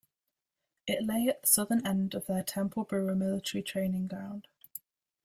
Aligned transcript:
It 0.87 1.03
lay 1.05 1.27
at 1.27 1.41
the 1.41 1.47
southern 1.47 1.85
end 1.85 2.15
of 2.15 2.25
their 2.25 2.41
Temple 2.41 2.85
Bruer 2.85 3.15
military 3.15 3.61
training 3.61 4.07
ground. 4.07 4.47